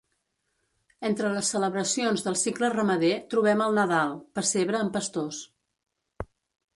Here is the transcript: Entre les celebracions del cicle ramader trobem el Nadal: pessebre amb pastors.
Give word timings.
Entre 1.09 1.29
les 1.33 1.49
celebracions 1.55 2.23
del 2.27 2.37
cicle 2.43 2.71
ramader 2.75 3.11
trobem 3.33 3.61
el 3.65 3.77
Nadal: 3.81 4.15
pessebre 4.39 4.81
amb 4.81 4.97
pastors. 4.97 5.43